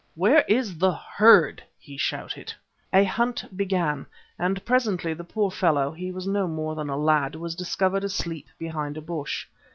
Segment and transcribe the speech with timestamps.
[0.15, 2.51] "Where is the herd?" he shouted.
[2.91, 4.07] A hunt began
[4.39, 8.47] and presently the poor fellow he was no more than a lad, was discovered asleep
[8.57, 9.45] behind a bush.